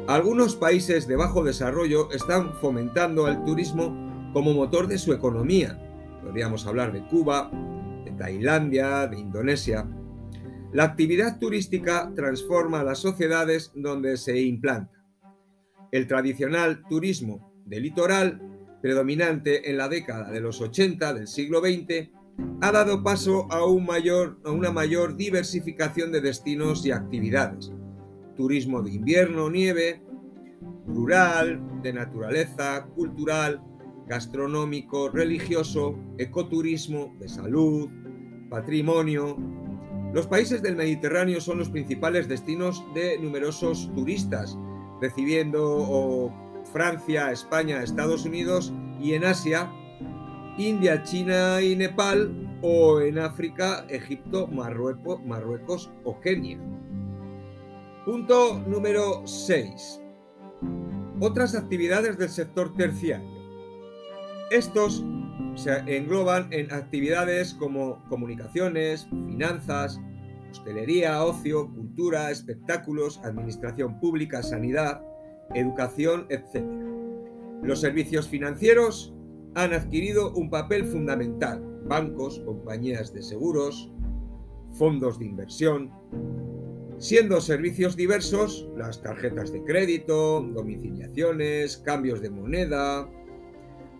algunos 0.09 0.55
países 0.55 1.07
de 1.07 1.15
bajo 1.15 1.43
desarrollo 1.43 2.11
están 2.11 2.55
fomentando 2.55 3.27
el 3.27 3.43
turismo 3.43 4.31
como 4.33 4.55
motor 4.55 4.87
de 4.87 4.97
su 4.97 5.13
economía. 5.13 5.79
Podríamos 6.23 6.65
hablar 6.65 6.91
de 6.91 7.05
Cuba, 7.07 7.51
de 8.03 8.11
Tailandia, 8.13 9.05
de 9.05 9.19
Indonesia. 9.19 9.87
La 10.73 10.85
actividad 10.85 11.37
turística 11.37 12.11
transforma 12.15 12.83
las 12.83 12.97
sociedades 12.97 13.71
donde 13.75 14.17
se 14.17 14.41
implanta. 14.41 15.05
El 15.91 16.07
tradicional 16.07 16.81
turismo 16.89 17.53
de 17.67 17.79
litoral 17.79 18.41
predominante 18.81 19.69
en 19.69 19.77
la 19.77 19.89
década 19.89 20.31
de 20.31 20.41
los 20.41 20.59
80 20.59 21.13
del 21.13 21.27
siglo 21.27 21.59
XX, 21.59 22.09
ha 22.61 22.71
dado 22.71 23.03
paso 23.03 23.47
a, 23.51 23.57
a 23.57 23.65
una 24.51 24.71
mayor 24.71 25.15
diversificación 25.17 26.11
de 26.11 26.21
destinos 26.21 26.83
y 26.83 26.91
actividades. 26.91 27.71
Turismo 28.39 28.81
de 28.81 28.91
invierno, 28.91 29.49
nieve, 29.49 30.01
rural, 30.87 31.61
de 31.81 31.91
naturaleza, 31.91 32.87
cultural, 32.95 33.61
gastronómico, 34.07 35.09
religioso, 35.09 35.99
ecoturismo, 36.17 37.13
de 37.19 37.27
salud, 37.27 37.89
patrimonio. 38.49 39.35
Los 40.13 40.27
países 40.27 40.61
del 40.61 40.77
Mediterráneo 40.77 41.41
son 41.41 41.57
los 41.57 41.69
principales 41.69 42.29
destinos 42.29 42.81
de 42.95 43.19
numerosos 43.19 43.91
turistas, 43.93 44.57
recibiendo 45.01 46.33
Francia, 46.71 47.33
España, 47.33 47.83
Estados 47.83 48.23
Unidos 48.23 48.71
y 49.01 49.15
en 49.15 49.25
Asia, 49.25 49.69
India, 50.57 51.03
China 51.03 51.61
y 51.61 51.75
Nepal 51.75 52.57
o 52.61 53.01
en 53.01 53.19
África, 53.19 53.85
Egipto, 53.89 54.47
Marruecos, 54.47 55.19
Marruecos 55.25 55.91
o 56.05 56.21
Kenia. 56.21 56.57
Punto 58.09 58.57
número 58.65 59.27
6. 59.27 60.01
Otras 61.19 61.53
actividades 61.53 62.17
del 62.17 62.29
sector 62.29 62.73
terciario. 62.73 63.29
Estos 64.49 65.05
se 65.53 65.77
engloban 65.95 66.51
en 66.51 66.73
actividades 66.73 67.53
como 67.53 68.03
comunicaciones, 68.09 69.05
finanzas, 69.11 70.01
hostelería, 70.49 71.23
ocio, 71.23 71.71
cultura, 71.71 72.31
espectáculos, 72.31 73.21
administración 73.23 73.99
pública, 73.99 74.41
sanidad, 74.41 75.03
educación, 75.53 76.25
etc. 76.29 76.65
Los 77.61 77.79
servicios 77.79 78.27
financieros 78.27 79.13
han 79.53 79.71
adquirido 79.71 80.33
un 80.33 80.49
papel 80.49 80.85
fundamental. 80.85 81.63
Bancos, 81.85 82.39
compañías 82.39 83.13
de 83.13 83.21
seguros, 83.21 83.91
fondos 84.71 85.19
de 85.19 85.25
inversión, 85.25 85.91
siendo 86.99 87.39
servicios 87.39 87.95
diversos 87.95 88.67
las 88.77 89.01
tarjetas 89.01 89.51
de 89.51 89.63
crédito, 89.63 90.41
domiciliaciones, 90.41 91.77
cambios 91.77 92.21
de 92.21 92.29
moneda, 92.29 93.09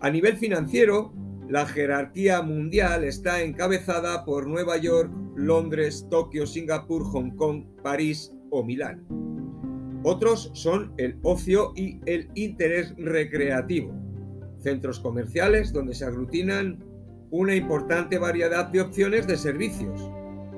a 0.02 0.10
nivel 0.10 0.36
financiero, 0.36 1.12
la 1.48 1.66
jerarquía 1.66 2.42
mundial 2.42 3.04
está 3.04 3.42
encabezada 3.42 4.24
por 4.24 4.46
Nueva 4.46 4.76
York, 4.76 5.10
Londres, 5.34 6.06
Tokio, 6.10 6.46
Singapur, 6.46 7.04
Hong 7.04 7.30
Kong, 7.36 7.64
París 7.82 8.32
o 8.50 8.62
Milán. 8.62 9.04
Otros 10.02 10.50
son 10.54 10.92
el 10.96 11.18
ocio 11.22 11.72
y 11.74 12.00
el 12.06 12.30
interés 12.34 12.94
recreativo, 12.96 13.92
centros 14.60 15.00
comerciales 15.00 15.72
donde 15.72 15.94
se 15.94 16.04
aglutinan 16.04 16.84
una 17.30 17.54
importante 17.54 18.18
variedad 18.18 18.66
de 18.66 18.80
opciones 18.80 19.26
de 19.26 19.36
servicios. 19.36 20.10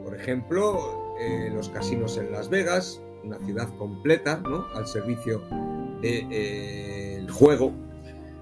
Por 0.05 0.15
ejemplo, 0.15 1.02
eh, 1.19 1.51
los 1.55 1.69
casinos 1.69 2.17
en 2.19 2.33
Las 2.33 2.49
Vegas, 2.49 3.01
una 3.25 3.39
ciudad 3.39 3.69
completa 3.77 4.43
al 4.75 4.87
servicio 4.87 5.41
del 6.01 6.29
de, 6.29 6.29
eh, 6.31 7.27
juego 7.31 7.73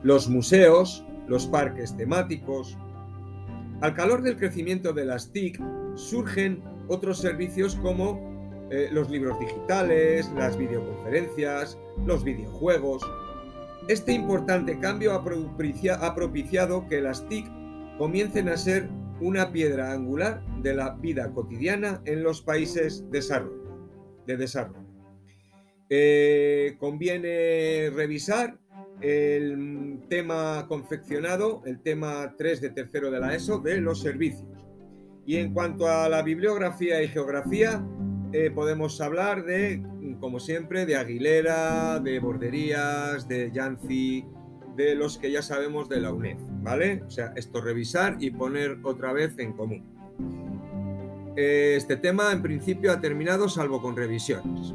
los 0.02 0.28
museos, 0.28 1.04
los 1.26 1.46
parques 1.46 1.96
temáticos. 1.96 2.76
Al 3.80 3.94
calor 3.94 4.22
del 4.22 4.36
crecimiento 4.36 4.92
de 4.92 5.04
las 5.04 5.30
TIC 5.32 5.60
surgen 5.94 6.62
otros 6.88 7.18
servicios 7.18 7.74
como 7.76 8.68
eh, 8.70 8.88
los 8.92 9.10
libros 9.10 9.38
digitales, 9.38 10.30
las 10.36 10.56
videoconferencias, 10.56 11.78
los 12.06 12.24
videojuegos. 12.24 13.02
Este 13.88 14.12
importante 14.12 14.78
cambio 14.78 15.12
ha, 15.12 15.24
propiciado 16.14 16.86
que 16.88 17.00
las 17.00 17.26
TIC 17.28 17.50
comiencen 17.98 18.48
a 18.48 18.56
ser 18.56 18.88
una 19.20 19.52
piedra 19.52 19.92
angular 19.92 20.42
de 20.62 20.74
la 20.74 20.94
vida 20.94 21.32
cotidiana 21.32 22.02
en 22.04 22.22
los 22.22 22.42
países 22.42 23.04
de 23.10 24.36
desarrollo. 24.36 24.86
Eh, 25.88 26.76
conviene 26.78 27.90
revisar 27.90 28.58
el 29.00 30.00
tema 30.08 30.66
confeccionado, 30.68 31.62
el 31.66 31.80
tema 31.80 32.34
3 32.36 32.60
de 32.60 32.70
tercero 32.70 33.10
de 33.10 33.18
la 33.18 33.34
ESO, 33.34 33.58
de 33.58 33.80
los 33.80 34.00
servicios. 34.00 34.46
Y 35.26 35.36
en 35.36 35.52
cuanto 35.52 35.88
a 35.88 36.08
la 36.08 36.22
bibliografía 36.22 37.02
y 37.02 37.08
geografía, 37.08 37.84
eh, 38.32 38.50
podemos 38.50 39.00
hablar 39.00 39.44
de, 39.44 39.82
como 40.20 40.38
siempre, 40.38 40.86
de 40.86 40.96
Aguilera, 40.96 41.98
de 41.98 42.20
Borderías, 42.20 43.26
de 43.26 43.50
Yancy, 43.52 44.24
de 44.76 44.94
los 44.94 45.18
que 45.18 45.30
ya 45.30 45.42
sabemos 45.42 45.88
de 45.88 46.00
la 46.00 46.12
UNED, 46.12 46.38
¿vale? 46.62 47.02
O 47.06 47.10
sea, 47.10 47.32
esto 47.36 47.60
revisar 47.60 48.16
y 48.20 48.30
poner 48.30 48.78
otra 48.82 49.12
vez 49.12 49.38
en 49.38 49.52
común. 49.52 49.84
Este 51.36 51.96
tema 51.96 52.32
en 52.32 52.42
principio 52.42 52.92
ha 52.92 53.00
terminado 53.00 53.48
salvo 53.48 53.80
con 53.80 53.96
revisiones. 53.96 54.74